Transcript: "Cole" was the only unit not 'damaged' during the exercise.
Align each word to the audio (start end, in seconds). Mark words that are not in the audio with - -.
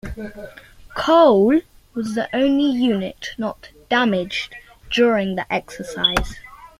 "Cole" 0.95 1.61
was 1.93 2.15
the 2.15 2.27
only 2.35 2.71
unit 2.75 3.35
not 3.37 3.69
'damaged' 3.87 4.55
during 4.89 5.35
the 5.35 5.45
exercise. 5.53 6.39